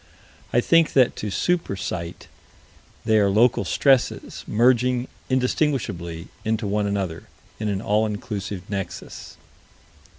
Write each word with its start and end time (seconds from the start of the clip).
I 0.51 0.61
think 0.61 0.93
that 0.93 1.15
to 1.17 1.29
super 1.29 1.75
sight 1.75 2.27
they 3.05 3.19
are 3.19 3.29
local 3.29 3.63
stresses 3.63 4.43
merging 4.47 5.07
indistinguishably 5.29 6.29
into 6.43 6.65
one 6.65 6.87
another, 6.87 7.27
in 7.59 7.69
an 7.69 7.83
all 7.83 8.07
inclusive 8.07 8.67
nexus. 8.67 9.37